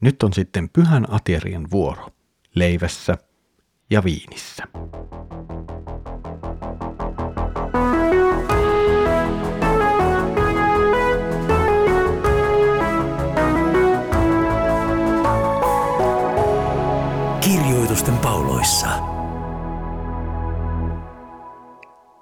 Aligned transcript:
Nyt 0.00 0.22
on 0.22 0.32
sitten 0.32 0.68
pyhän 0.68 1.04
aterian 1.08 1.66
vuoro, 1.70 2.08
leivässä 2.54 3.18
ja 3.90 4.04
viinissä. 4.04 4.64
Kirjoitusten 17.40 18.18
pauloissa. 18.18 18.88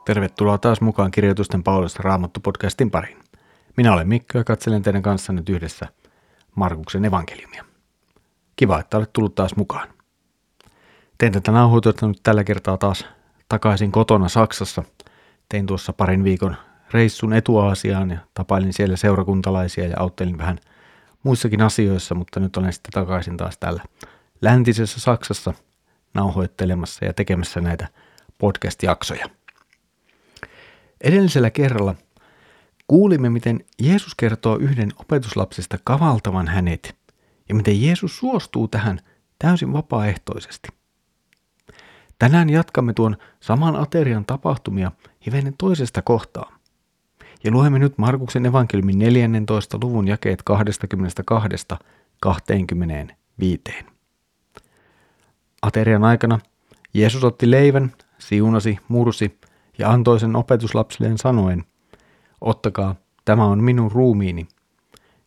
Tervetuloa 0.05 0.59
taas 0.59 0.81
mukaan 0.81 1.11
Kirjoitusten 1.11 1.63
pauloissa 1.63 2.03
Raamattu-podcastin 2.03 2.91
pariin. 2.91 3.19
Minä 3.77 3.93
olen 3.93 4.09
Mikko 4.09 4.39
ja 4.39 4.45
katselen 4.45 4.83
teidän 4.83 5.03
kanssa 5.03 5.33
nyt 5.33 5.49
yhdessä 5.49 5.87
Markuksen 6.55 7.05
evankeliumia. 7.05 7.66
Kiva, 8.57 8.81
että 8.81 8.97
olet 8.97 9.13
tullut 9.13 9.35
taas 9.35 9.57
mukaan. 9.57 9.89
Tein 11.19 11.33
tätä 11.33 11.53
nauhoitusta 11.53 12.07
nyt 12.07 12.21
tällä 12.23 12.45
kertaa 12.45 12.79
taas 12.79 13.07
takaisin 13.49 13.93
kotona 13.93 14.29
Saksassa. 14.29 14.83
Tein 15.49 15.67
tuossa 15.67 15.93
parin 15.93 16.25
viikon 16.25 16.57
reissun 16.91 17.33
etuaasiaan 17.33 18.11
ja 18.11 18.19
tapailin 18.35 18.73
siellä 18.73 18.97
seurakuntalaisia 18.97 19.87
ja 19.87 19.97
auttelin 20.01 20.39
vähän 20.39 20.59
muissakin 21.23 21.63
asioissa, 21.63 22.15
mutta 22.15 22.41
nyt 22.41 22.57
olen 22.57 22.73
sitten 22.73 22.93
takaisin 22.93 23.37
taas 23.37 23.59
täällä 23.59 23.83
läntisessä 24.43 25.01
Saksassa 25.01 25.55
nauhoittelemassa 26.15 27.05
ja 27.05 27.13
tekemässä 27.13 27.61
näitä 27.61 27.89
podcast-jaksoja. 28.39 29.27
Edellisellä 31.01 31.51
kerralla 31.51 31.95
kuulimme, 32.87 33.31
miten 33.31 33.65
Jeesus 33.83 34.15
kertoo 34.15 34.57
yhden 34.57 34.93
opetuslapsesta 34.99 35.79
kavaltavan 35.85 36.49
hänet 36.49 36.97
ja 37.49 37.55
miten 37.55 37.83
Jeesus 37.83 38.19
suostuu 38.19 38.69
tähän 38.69 38.99
täysin 39.39 39.73
vapaaehtoisesti. 39.73 40.69
Tänään 42.19 42.51
jatkamme 42.51 42.93
tuon 42.93 43.17
saman 43.41 43.77
aterian 43.77 44.25
tapahtumia 44.25 44.93
hivenen 45.27 45.55
toisesta 45.59 46.03
kohtaa. 46.03 46.57
Ja 47.45 47.51
luemme 47.51 47.79
nyt 47.79 47.99
Markuksen 47.99 48.47
evankeliumin 48.47 48.99
14. 48.99 49.79
luvun 49.83 50.09
jakeet 50.09 50.43
22-25. 52.27 53.85
Aterian 55.63 56.05
aikana 56.05 56.39
Jeesus 56.95 57.25
otti 57.25 57.51
leivän, 57.51 57.93
siunasi, 58.19 58.79
mursi 58.89 59.39
ja 59.79 59.91
antoi 59.91 60.21
sen 60.21 60.37
opetuslapsilleen 60.37 61.19
sanoen, 61.19 61.65
ottakaa, 62.41 62.95
tämä 63.25 63.45
on 63.45 63.65
minun 63.65 63.93
ruumiini. 63.93 64.49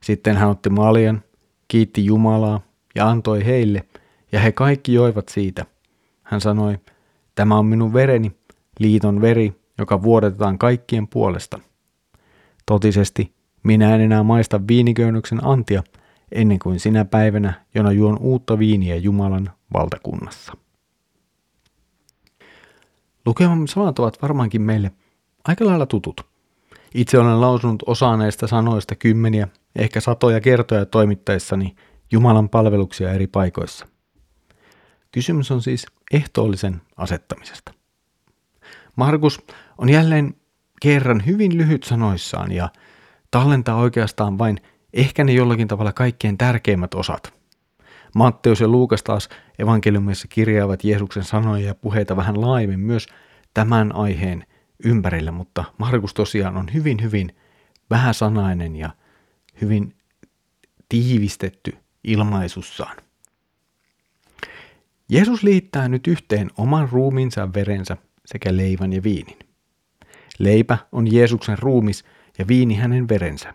Sitten 0.04 0.38
hän 0.38 0.50
otti 0.50 0.70
maljan, 0.70 1.24
kiitti 1.70 2.06
Jumalaa 2.06 2.62
ja 2.96 3.10
antoi 3.10 3.46
heille, 3.46 3.84
ja 4.32 4.40
he 4.40 4.52
kaikki 4.52 4.94
joivat 4.94 5.30
siitä. 5.30 5.66
Hän 6.24 6.42
sanoi, 6.42 6.78
tämä 7.36 7.58
on 7.58 7.66
minun 7.66 7.94
vereni, 7.94 8.32
liiton 8.80 9.22
veri, 9.22 9.54
joka 9.78 10.02
vuodetetaan 10.02 10.58
kaikkien 10.58 11.08
puolesta. 11.08 11.60
Totisesti, 12.66 13.34
minä 13.64 13.96
en 13.96 14.02
enää 14.02 14.24
maista 14.24 14.62
viiniköynnöksen 14.68 15.46
antia, 15.46 15.84
ennen 16.32 16.60
kuin 16.60 16.80
sinä 16.80 17.06
päivänä, 17.06 17.54
jona 17.76 17.92
juon 17.92 18.18
uutta 18.20 18.60
viiniä 18.60 18.96
Jumalan 18.96 19.52
valtakunnassa. 19.74 20.54
Lukemamme 23.26 23.68
sanat 23.68 24.00
ovat 24.00 24.22
varmaankin 24.22 24.62
meille 24.62 24.92
aika 25.48 25.66
lailla 25.66 25.86
tutut. 25.86 26.22
Itse 26.94 27.20
olen 27.20 27.42
lausunut 27.42 27.84
osaa 27.86 28.18
näistä 28.18 28.48
sanoista 28.48 28.96
kymmeniä, 28.96 29.48
ehkä 29.76 30.00
satoja 30.00 30.42
kertoja 30.42 30.86
toimittaessani 30.86 31.76
Jumalan 32.12 32.50
palveluksia 32.50 33.12
eri 33.12 33.28
paikoissa. 33.28 33.88
Kysymys 35.12 35.52
on 35.52 35.62
siis 35.62 35.86
ehtoollisen 36.12 36.82
asettamisesta. 36.98 37.74
Markus 38.96 39.42
on 39.78 39.90
jälleen 39.90 40.34
kerran 40.82 41.26
hyvin 41.26 41.58
lyhyt 41.58 41.84
sanoissaan 41.84 42.52
ja 42.52 42.70
tallentaa 43.32 43.76
oikeastaan 43.76 44.38
vain 44.38 44.58
ehkä 44.94 45.24
ne 45.24 45.32
jollakin 45.32 45.68
tavalla 45.68 45.94
kaikkein 45.94 46.38
tärkeimmät 46.38 46.94
osat. 46.94 47.34
Matteus 48.16 48.62
ja 48.62 48.68
Luukas 48.68 49.04
taas 49.04 49.30
evankeliumissa 49.60 50.28
kirjaavat 50.28 50.84
Jeesuksen 50.84 51.24
sanoja 51.24 51.68
ja 51.68 51.76
puheita 51.76 52.16
vähän 52.16 52.42
laajemmin 52.42 52.80
myös 52.80 53.08
tämän 53.54 53.96
aiheen 53.96 54.46
ympärillä, 54.84 55.32
mutta 55.32 55.64
Markus 55.78 56.14
tosiaan 56.14 56.58
on 56.58 56.68
hyvin 56.74 57.02
hyvin 57.02 57.36
vähäsanainen 57.90 58.76
ja 58.76 58.90
hyvin 59.62 59.96
tiivistetty 60.90 61.78
ilmaisussaan. 62.04 62.98
Jeesus 65.10 65.44
liittää 65.44 65.88
nyt 65.88 66.08
yhteen 66.08 66.50
oman 66.58 66.90
ruumiinsa 66.90 67.54
verensä 67.54 67.98
sekä 68.26 68.58
leivän 68.58 68.94
ja 68.94 69.04
viinin. 69.04 69.40
Leipä 70.40 70.78
on 70.92 71.14
Jeesuksen 71.14 71.60
ruumis 71.60 72.06
ja 72.38 72.48
viini 72.48 72.76
hänen 72.76 73.10
verensä. 73.10 73.54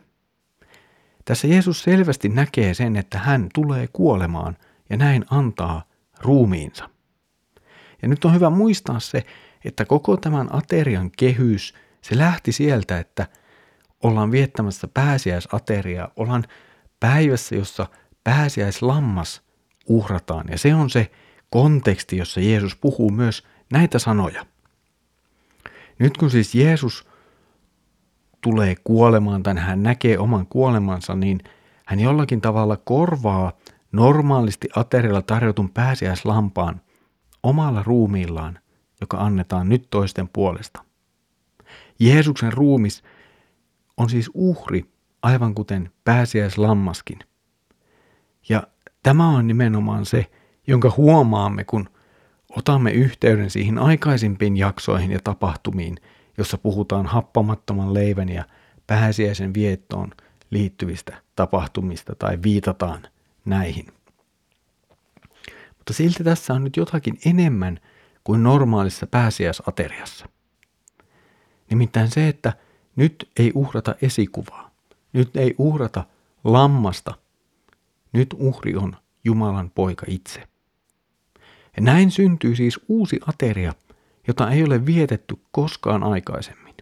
Tässä 1.24 1.46
Jeesus 1.46 1.82
selvästi 1.82 2.28
näkee 2.28 2.74
sen, 2.74 2.96
että 2.96 3.18
hän 3.18 3.48
tulee 3.54 3.88
kuolemaan 3.92 4.56
ja 4.90 4.96
näin 4.96 5.24
antaa 5.30 5.84
ruumiinsa. 6.20 6.90
Ja 8.02 8.08
nyt 8.08 8.24
on 8.24 8.34
hyvä 8.34 8.50
muistaa 8.50 9.00
se, 9.00 9.26
että 9.64 9.84
koko 9.84 10.16
tämän 10.16 10.54
aterian 10.54 11.10
kehys, 11.10 11.74
se 12.02 12.18
lähti 12.18 12.52
sieltä, 12.52 12.98
että 12.98 13.26
ollaan 14.04 14.30
viettämässä 14.30 14.88
pääsiäisateriaa, 14.88 16.10
ollaan 16.16 16.44
päivässä, 17.00 17.54
jossa 17.54 17.86
pääsiäislammas 18.24 19.42
uhrataan. 19.88 20.46
Ja 20.50 20.58
se 20.58 20.74
on 20.74 20.90
se 20.90 21.10
konteksti, 21.50 22.16
jossa 22.16 22.40
Jeesus 22.40 22.76
puhuu 22.76 23.10
myös 23.10 23.46
näitä 23.72 23.98
sanoja. 23.98 24.46
Nyt 25.98 26.16
kun 26.16 26.30
siis 26.30 26.54
Jeesus 26.54 27.08
tulee 28.40 28.74
kuolemaan 28.84 29.42
tai 29.42 29.54
hän 29.54 29.82
näkee 29.82 30.18
oman 30.18 30.46
kuolemansa, 30.46 31.14
niin 31.14 31.40
hän 31.86 32.00
jollakin 32.00 32.40
tavalla 32.40 32.76
korvaa 32.76 33.52
normaalisti 33.92 34.68
aterialla 34.76 35.22
tarjotun 35.22 35.70
pääsiäislampaan 35.70 36.80
omalla 37.42 37.82
ruumiillaan, 37.82 38.58
joka 39.00 39.16
annetaan 39.16 39.68
nyt 39.68 39.86
toisten 39.90 40.28
puolesta. 40.32 40.84
Jeesuksen 41.98 42.52
ruumis 42.52 43.02
on 43.96 44.10
siis 44.10 44.30
uhri, 44.34 44.84
aivan 45.22 45.54
kuten 45.54 45.90
pääsiäislammaskin. 46.04 47.18
Ja 48.48 48.66
tämä 49.02 49.28
on 49.28 49.46
nimenomaan 49.46 50.06
se, 50.06 50.30
jonka 50.66 50.92
huomaamme, 50.96 51.64
kun 51.64 51.88
otamme 52.56 52.90
yhteyden 52.90 53.50
siihen 53.50 53.78
aikaisimpiin 53.78 54.56
jaksoihin 54.56 55.10
ja 55.10 55.18
tapahtumiin, 55.24 55.96
jossa 56.38 56.58
puhutaan 56.58 57.06
happamattoman 57.06 57.94
leivän 57.94 58.28
ja 58.28 58.44
pääsiäisen 58.86 59.54
viettoon 59.54 60.10
liittyvistä 60.50 61.22
tapahtumista 61.36 62.14
tai 62.14 62.38
viitataan 62.42 63.02
näihin. 63.44 63.86
Mutta 65.78 65.92
silti 65.92 66.24
tässä 66.24 66.54
on 66.54 66.64
nyt 66.64 66.76
jotakin 66.76 67.18
enemmän 67.24 67.80
kuin 68.24 68.42
normaalissa 68.42 69.06
pääsiäisateriassa. 69.06 70.28
Nimittäin 71.70 72.10
se, 72.10 72.28
että 72.28 72.52
nyt 72.96 73.30
ei 73.38 73.52
uhrata 73.54 73.94
esikuvaa, 74.02 74.70
nyt 75.12 75.36
ei 75.36 75.54
uhrata 75.58 76.04
lammasta, 76.44 77.14
nyt 78.12 78.34
uhri 78.38 78.76
on 78.76 78.96
Jumalan 79.24 79.70
poika 79.70 80.06
itse. 80.08 80.48
Ja 81.76 81.82
näin 81.82 82.10
syntyy 82.10 82.56
siis 82.56 82.80
uusi 82.88 83.20
ateria, 83.26 83.72
jota 84.28 84.50
ei 84.50 84.64
ole 84.64 84.86
vietetty 84.86 85.36
koskaan 85.50 86.02
aikaisemmin. 86.02 86.74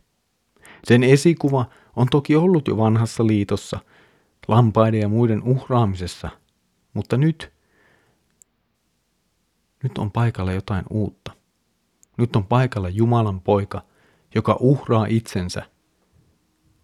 Sen 0.84 1.02
esikuva 1.02 1.64
on 1.96 2.06
toki 2.10 2.36
ollut 2.36 2.68
jo 2.68 2.76
vanhassa 2.76 3.26
liitossa, 3.26 3.80
lampaiden 4.48 5.00
ja 5.00 5.08
muiden 5.08 5.42
uhraamisessa, 5.42 6.30
mutta 6.94 7.16
nyt, 7.16 7.52
nyt 9.82 9.98
on 9.98 10.10
paikalla 10.10 10.52
jotain 10.52 10.84
uutta. 10.90 11.32
Nyt 12.16 12.37
on 12.37 12.44
paikalla 12.44 12.88
Jumalan 12.88 13.40
poika, 13.40 13.82
joka 14.34 14.56
uhraa 14.60 15.06
itsensä 15.08 15.71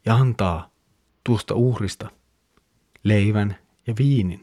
ja 0.09 0.15
antaa 0.15 0.71
tuosta 1.25 1.55
uhrista 1.55 2.11
leivän 3.05 3.57
ja 3.87 3.95
viinin. 3.99 4.43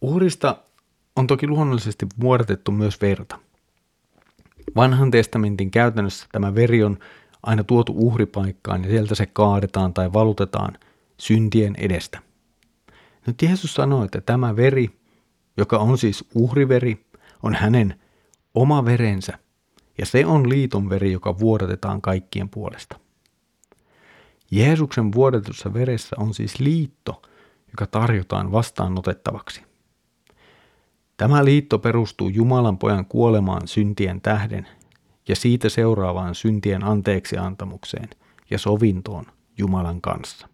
Uhrista 0.00 0.56
on 1.16 1.26
toki 1.26 1.46
luonnollisesti 1.46 2.06
vuodatettu 2.20 2.72
myös 2.72 3.00
verta. 3.00 3.38
Vanhan 4.76 5.10
testamentin 5.10 5.70
käytännössä 5.70 6.26
tämä 6.32 6.54
veri 6.54 6.84
on 6.84 6.98
aina 7.42 7.64
tuotu 7.64 7.92
uhripaikkaan 7.96 8.84
ja 8.84 8.90
sieltä 8.90 9.14
se 9.14 9.26
kaadetaan 9.26 9.94
tai 9.94 10.12
valutetaan 10.12 10.78
syntien 11.18 11.74
edestä. 11.78 12.18
Nyt 13.26 13.42
Jeesus 13.42 13.74
sanoi, 13.74 14.04
että 14.04 14.20
tämä 14.20 14.56
veri, 14.56 14.90
joka 15.56 15.78
on 15.78 15.98
siis 15.98 16.24
uhriveri, 16.34 17.06
on 17.42 17.54
hänen 17.54 18.00
oma 18.54 18.84
verensä 18.84 19.38
ja 19.98 20.06
se 20.06 20.26
on 20.26 20.48
liiton 20.48 20.90
veri, 20.90 21.12
joka 21.12 21.38
vuodatetaan 21.38 22.02
kaikkien 22.02 22.48
puolesta. 22.48 22.98
Jeesuksen 24.50 25.12
vuodetussa 25.12 25.74
veressä 25.74 26.16
on 26.18 26.34
siis 26.34 26.60
liitto, 26.60 27.22
joka 27.70 27.86
tarjotaan 27.86 28.52
vastaanotettavaksi. 28.52 29.62
Tämä 31.16 31.44
liitto 31.44 31.78
perustuu 31.78 32.28
Jumalan 32.28 32.78
pojan 32.78 33.06
kuolemaan 33.06 33.68
syntien 33.68 34.20
tähden 34.20 34.68
ja 35.28 35.36
siitä 35.36 35.68
seuraavaan 35.68 36.34
syntien 36.34 36.84
anteeksiantamukseen 36.84 38.08
ja 38.50 38.58
sovintoon 38.58 39.24
Jumalan 39.58 40.00
kanssa. 40.00 40.48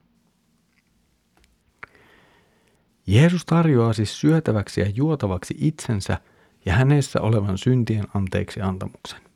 Jeesus 3.06 3.44
tarjoaa 3.46 3.93
siis 3.93 4.20
syötäväksi 4.20 4.81
ja 4.81 4.87
juotavaksi 4.94 5.55
itsensä 5.58 6.19
ja 6.67 6.73
hänessä 6.73 7.20
olevan 7.20 7.58
syntien 7.58 8.05
anteeksi 8.14 8.61
antamuksen. 8.61 9.28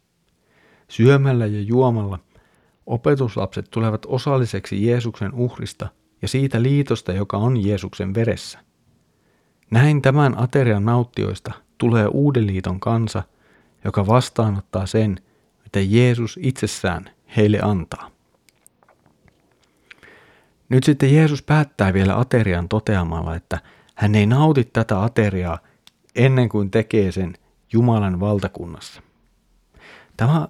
Syömällä 0.92 1.46
ja 1.46 1.60
juomalla 1.60 2.18
opetuslapset 2.86 3.70
tulevat 3.70 4.06
osalliseksi 4.06 4.86
Jeesuksen 4.86 5.34
uhrista 5.34 5.88
ja 6.22 6.28
siitä 6.28 6.62
liitosta, 6.62 7.12
joka 7.12 7.36
on 7.36 7.64
Jeesuksen 7.64 8.14
veressä. 8.14 8.58
Näin 9.70 10.02
tämän 10.02 10.38
aterian 10.38 10.84
nauttioista 10.84 11.52
tulee 11.78 12.06
uuden 12.06 12.46
liiton 12.46 12.80
kansa, 12.80 13.22
joka 13.84 14.06
vastaanottaa 14.06 14.86
sen, 14.86 15.16
mitä 15.64 15.80
Jeesus 15.80 16.38
itsessään 16.42 17.10
heille 17.36 17.58
antaa. 17.62 18.10
Nyt 20.68 20.84
sitten 20.84 21.14
Jeesus 21.14 21.42
päättää 21.42 21.92
vielä 21.92 22.18
aterian 22.18 22.68
toteamalla, 22.68 23.36
että 23.36 23.58
hän 23.94 24.14
ei 24.14 24.26
nauti 24.26 24.64
tätä 24.64 25.02
ateriaa 25.02 25.58
ennen 26.14 26.48
kuin 26.48 26.70
tekee 26.70 27.12
sen 27.12 27.34
Jumalan 27.72 28.20
valtakunnassa. 28.20 29.02
Tämä 30.16 30.48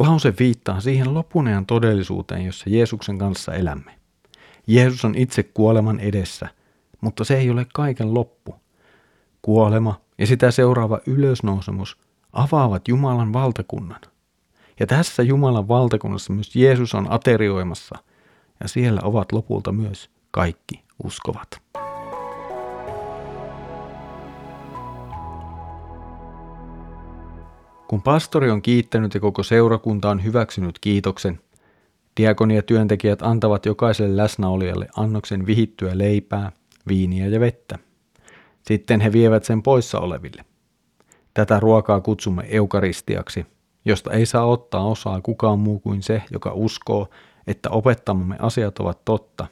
lause 0.00 0.34
viittaa 0.38 0.80
siihen 0.80 1.14
lopunean 1.14 1.66
todellisuuteen, 1.66 2.44
jossa 2.44 2.70
Jeesuksen 2.70 3.18
kanssa 3.18 3.54
elämme. 3.54 3.94
Jeesus 4.66 5.04
on 5.04 5.14
itse 5.14 5.42
kuoleman 5.42 6.00
edessä, 6.00 6.48
mutta 7.00 7.24
se 7.24 7.38
ei 7.38 7.50
ole 7.50 7.66
kaiken 7.74 8.14
loppu. 8.14 8.54
Kuolema 9.42 10.00
ja 10.18 10.26
sitä 10.26 10.50
seuraava 10.50 11.00
ylösnousemus 11.06 11.96
avaavat 12.32 12.88
Jumalan 12.88 13.32
valtakunnan. 13.32 14.00
Ja 14.80 14.86
tässä 14.86 15.22
Jumalan 15.22 15.68
valtakunnassa 15.68 16.32
myös 16.32 16.56
Jeesus 16.56 16.94
on 16.94 17.12
aterioimassa– 17.12 17.98
ja 18.60 18.68
siellä 18.68 19.00
ovat 19.04 19.32
lopulta 19.32 19.72
myös 19.72 20.10
kaikki 20.30 20.84
uskovat. 21.04 21.48
Kun 27.90 28.02
pastori 28.02 28.50
on 28.50 28.62
kiittänyt 28.62 29.14
ja 29.14 29.20
koko 29.20 29.42
seurakunta 29.42 30.10
on 30.10 30.24
hyväksynyt 30.24 30.78
kiitoksen, 30.78 31.40
diakonia 32.16 32.62
työntekijät 32.62 33.22
antavat 33.22 33.66
jokaiselle 33.66 34.16
läsnäolijalle 34.16 34.88
annoksen 34.96 35.46
vihittyä 35.46 35.98
leipää, 35.98 36.52
viiniä 36.88 37.26
ja 37.26 37.40
vettä. 37.40 37.78
Sitten 38.66 39.00
he 39.00 39.12
vievät 39.12 39.44
sen 39.44 39.62
poissa 39.62 40.00
oleville. 40.00 40.44
Tätä 41.34 41.60
ruokaa 41.60 42.00
kutsumme 42.00 42.46
eukaristiaksi, 42.48 43.46
josta 43.84 44.12
ei 44.12 44.26
saa 44.26 44.44
ottaa 44.44 44.86
osaa 44.86 45.20
kukaan 45.20 45.58
muu 45.58 45.78
kuin 45.78 46.02
se, 46.02 46.22
joka 46.30 46.52
uskoo, 46.54 47.08
että 47.46 47.70
opettamamme 47.70 48.36
asiat 48.38 48.78
ovat 48.78 49.04
totta, 49.04 49.46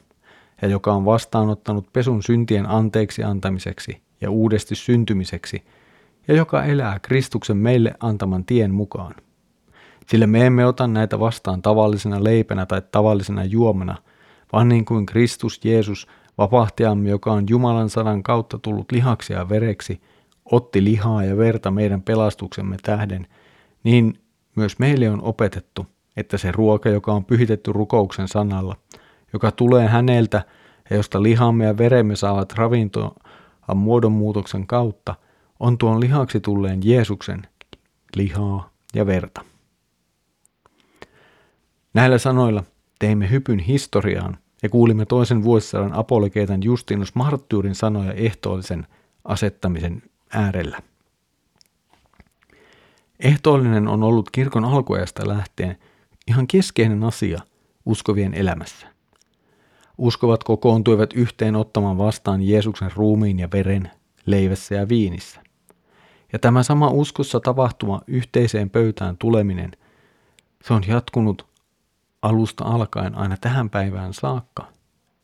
ja 0.61 0.67
joka 0.67 0.93
on 0.93 1.05
vastaanottanut 1.05 1.93
pesun 1.93 2.23
syntien 2.23 2.69
anteeksi 2.69 3.23
antamiseksi 3.23 4.01
ja 4.21 4.31
uudesti 4.31 4.75
syntymiseksi, 4.75 5.63
ja 6.29 6.35
joka 6.35 6.63
elää 6.63 6.99
Kristuksen 7.01 7.57
meille 7.57 7.93
antaman 7.99 8.45
tien 8.45 8.73
mukaan. 8.73 9.15
Sillä 10.07 10.27
me 10.27 10.45
emme 10.45 10.65
ota 10.65 10.87
näitä 10.87 11.19
vastaan 11.19 11.61
tavallisena 11.61 12.23
leipänä 12.23 12.65
tai 12.65 12.81
tavallisena 12.91 13.43
juomana, 13.43 13.95
vaan 14.53 14.69
niin 14.69 14.85
kuin 14.85 15.05
Kristus 15.05 15.65
Jeesus, 15.65 16.07
vapahtajamme, 16.37 17.09
joka 17.09 17.31
on 17.31 17.45
Jumalan 17.49 17.89
sanan 17.89 18.23
kautta 18.23 18.57
tullut 18.57 18.91
lihaksi 18.91 19.33
ja 19.33 19.49
vereksi, 19.49 20.01
otti 20.45 20.83
lihaa 20.83 21.23
ja 21.23 21.37
verta 21.37 21.71
meidän 21.71 22.01
pelastuksemme 22.01 22.77
tähden, 22.83 23.27
niin 23.83 24.19
myös 24.55 24.79
meille 24.79 25.09
on 25.09 25.23
opetettu– 25.23 25.85
että 26.19 26.37
se 26.37 26.51
ruoka, 26.51 26.89
joka 26.89 27.13
on 27.13 27.25
pyhitetty 27.25 27.71
rukouksen 27.73 28.27
sanalla, 28.27 28.75
joka 29.33 29.51
tulee 29.51 29.87
häneltä 29.87 30.43
ja 30.89 30.95
josta 30.95 31.23
lihamme 31.23 31.65
ja 31.65 31.77
veremme 31.77 32.15
saavat 32.15 32.53
ravintoa 32.53 33.15
muodonmuutoksen 33.75 34.67
kautta, 34.67 35.15
on 35.59 35.77
tuon 35.77 35.99
lihaksi 35.99 36.39
tulleen 36.39 36.79
Jeesuksen 36.83 37.47
lihaa 38.15 38.69
ja 38.93 39.05
verta. 39.05 39.45
Näillä 41.93 42.17
sanoilla 42.17 42.63
teimme 42.99 43.29
hypyn 43.29 43.59
historiaan 43.59 44.37
ja 44.63 44.69
kuulimme 44.69 45.05
toisen 45.05 45.43
vuosisadan 45.43 45.93
apologeetan 45.93 46.63
Justinus 46.63 47.15
Marttyyrin 47.15 47.75
sanoja 47.75 48.13
ehtoollisen 48.13 48.87
asettamisen 49.25 50.03
äärellä. 50.33 50.79
Ehtoollinen 53.19 53.87
on 53.87 54.03
ollut 54.03 54.31
kirkon 54.31 54.65
alkuajasta 54.65 55.27
lähtien 55.27 55.77
ihan 56.27 56.47
keskeinen 56.47 57.03
asia 57.03 57.41
uskovien 57.85 58.33
elämässä. 58.33 58.87
Uskovat 59.97 60.43
kokoontuivat 60.43 61.13
yhteen 61.13 61.55
ottamaan 61.55 61.97
vastaan 61.97 62.41
Jeesuksen 62.41 62.91
ruumiin 62.95 63.39
ja 63.39 63.49
veren 63.53 63.91
leivässä 64.25 64.75
ja 64.75 64.89
viinissä. 64.89 65.41
Ja 66.33 66.39
tämä 66.39 66.63
sama 66.63 66.89
uskossa 66.89 67.39
tapahtuma 67.39 68.01
yhteiseen 68.07 68.69
pöytään 68.69 69.17
tuleminen, 69.17 69.71
se 70.63 70.73
on 70.73 70.83
jatkunut 70.87 71.47
alusta 72.21 72.63
alkaen 72.63 73.15
aina 73.15 73.37
tähän 73.37 73.69
päivään 73.69 74.13
saakka. 74.13 74.67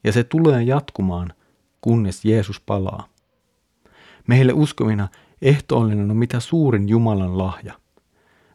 Ja 0.04 0.12
se 0.12 0.24
tulee 0.24 0.64
jatkumaan, 0.64 1.34
kunnes 1.82 2.26
Jeesus 2.26 2.60
palaa. 2.60 3.08
Meille 4.28 4.54
uskovina 4.54 5.08
ehtoollinen 5.42 6.12
on 6.12 6.18
mitä 6.18 6.40
suurin 6.40 6.90
Jumalan 6.90 7.38
lahja– 7.38 7.74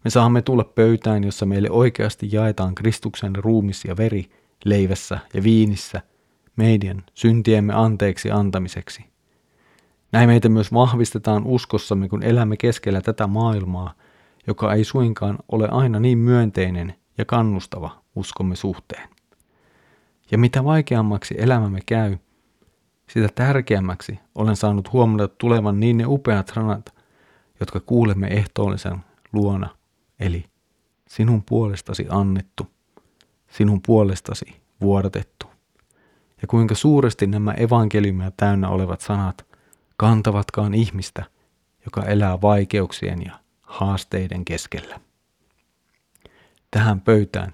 me 0.05 0.11
saamme 0.11 0.43
tulla 0.43 0.65
pöytään, 0.65 1.25
jossa 1.25 1.47
meille 1.47 1.71
oikeasti 1.71 2.29
jaetaan 2.33 2.75
Kristuksen 2.75 3.37
ruumis 3.37 3.85
ja 3.85 3.97
veri 3.97 4.31
leivässä 4.65 5.19
ja 5.35 5.43
viinissä 5.43 6.03
meidän 6.57 7.03
syntiemme 7.15 7.73
anteeksi 7.75 8.31
antamiseksi. 8.31 9.10
Näin 10.13 10.29
meitä 10.29 10.49
myös 10.49 10.73
vahvistetaan 10.73 11.45
uskossamme, 11.45 12.09
kun 12.09 12.23
elämme 12.23 12.57
keskellä 12.57 13.01
tätä 13.01 13.27
maailmaa, 13.27 13.95
joka 14.47 14.75
ei 14.75 14.85
suinkaan 14.85 15.39
ole 15.53 15.69
aina 15.69 16.01
niin 16.01 16.19
myönteinen 16.19 16.95
ja 17.19 17.25
kannustava 17.25 18.03
uskomme 18.15 18.57
suhteen. 18.57 19.09
Ja 20.31 20.39
mitä 20.39 20.65
vaikeammaksi 20.65 21.35
elämämme 21.39 21.81
käy, 21.87 22.17
sitä 23.09 23.29
tärkeämmäksi 23.35 24.19
olen 24.35 24.57
saanut 24.57 24.93
huomata 24.93 25.29
tulevan 25.29 25.81
niin 25.81 25.97
ne 25.97 26.05
upeat 26.07 26.53
sanat, 26.55 26.95
jotka 27.61 27.81
kuulemme 27.81 28.27
ehtoollisen 28.27 28.99
luona– 29.33 29.69
eli 30.21 30.45
sinun 31.09 31.43
puolestasi 31.49 32.07
annettu, 32.09 32.67
sinun 33.51 33.81
puolestasi 33.87 34.61
vuodatettu. 34.81 35.47
Ja 36.43 36.49
kuinka 36.49 36.75
suuresti 36.75 37.27
nämä 37.27 37.53
evankeliumia 37.53 38.31
täynnä 38.37 38.69
olevat 38.69 39.01
sanat 39.01 39.47
kantavatkaan 40.01 40.75
ihmistä, 40.75 41.25
joka 41.85 42.05
elää 42.05 42.41
vaikeuksien 42.41 43.23
ja 43.25 43.39
haasteiden 43.63 44.45
keskellä. 44.45 45.01
Tähän 46.71 47.01
pöytään 47.01 47.53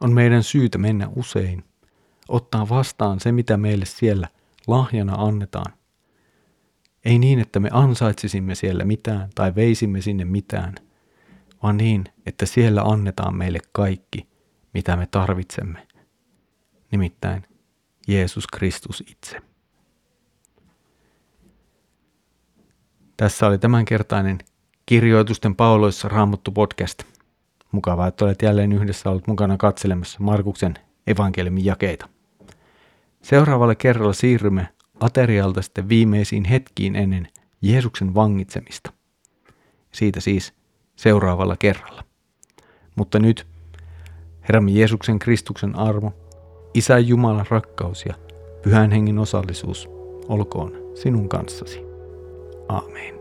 on 0.00 0.12
meidän 0.12 0.42
syytä 0.42 0.78
mennä 0.78 1.08
usein, 1.16 1.64
ottaa 2.28 2.68
vastaan 2.68 3.20
se, 3.20 3.32
mitä 3.32 3.56
meille 3.56 3.84
siellä 3.84 4.28
lahjana 4.66 5.14
annetaan. 5.14 5.72
Ei 7.04 7.18
niin, 7.18 7.38
että 7.38 7.60
me 7.60 7.68
ansaitsisimme 7.72 8.54
siellä 8.54 8.84
mitään 8.84 9.30
tai 9.34 9.54
veisimme 9.54 10.00
sinne 10.00 10.24
mitään– 10.24 10.74
vaan 11.62 11.76
niin, 11.76 12.04
että 12.26 12.46
siellä 12.46 12.82
annetaan 12.82 13.36
meille 13.36 13.58
kaikki, 13.72 14.28
mitä 14.74 14.96
me 14.96 15.06
tarvitsemme, 15.06 15.86
nimittäin 16.90 17.42
Jeesus 18.08 18.46
Kristus 18.46 19.04
itse. 19.10 19.42
Tässä 23.18 23.46
oli 23.46 23.58
tämänkertainen 23.58 24.38
Kirjoitusten 24.86 25.56
pauloissa 25.56 26.08
Raamattu 26.08 26.52
podcast. 26.52 27.02
Mukavaa, 27.72 28.06
että 28.06 28.24
olet 28.24 28.42
jälleen 28.42 28.72
yhdessä 28.72 29.10
ollut 29.10 29.26
mukana 29.26 29.56
katselemassa 29.56 30.18
Markuksen 30.20 30.74
evankeliumin 31.06 31.64
jakeita. 31.64 32.08
Seuraavalla 33.22 33.74
kerralla 33.74 34.12
siirrymme 34.12 34.68
aterialta 35.00 35.62
sitten 35.62 35.88
viimeisiin 35.88 36.44
hetkiin 36.44 36.96
ennen 36.96 37.28
Jeesuksen 37.62 38.14
vangitsemista. 38.14 38.92
Siitä 39.92 40.20
siis 40.20 40.52
seuraavalla 40.96 41.56
kerralla. 41.56 42.04
Mutta 42.96 43.18
nyt 43.18 43.46
Herramme 44.42 44.70
Jeesuksen 44.70 45.18
Kristuksen 45.18 45.76
armo, 45.76 46.12
Isä 46.74 46.98
Jumalan 46.98 47.46
rakkaus 47.50 48.04
ja 48.06 48.14
Pyhän 48.62 48.90
Hengen 48.90 49.18
osallisuus 49.18 49.88
olkoon 50.28 50.72
sinun 50.94 51.28
kanssasi. 51.28 51.87
Amen. 52.70 53.17